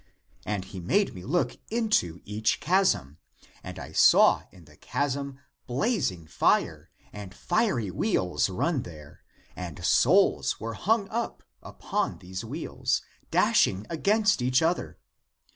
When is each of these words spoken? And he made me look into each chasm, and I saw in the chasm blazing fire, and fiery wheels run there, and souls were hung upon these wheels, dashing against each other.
And 0.47 0.65
he 0.65 0.79
made 0.79 1.13
me 1.13 1.23
look 1.23 1.57
into 1.69 2.21
each 2.25 2.59
chasm, 2.59 3.19
and 3.63 3.77
I 3.77 3.91
saw 3.91 4.45
in 4.51 4.65
the 4.65 4.75
chasm 4.75 5.39
blazing 5.67 6.25
fire, 6.25 6.89
and 7.13 7.35
fiery 7.35 7.91
wheels 7.91 8.49
run 8.49 8.81
there, 8.81 9.21
and 9.55 9.85
souls 9.85 10.59
were 10.59 10.73
hung 10.73 11.07
upon 11.61 12.17
these 12.17 12.43
wheels, 12.43 13.03
dashing 13.29 13.85
against 13.91 14.41
each 14.41 14.63
other. 14.63 14.97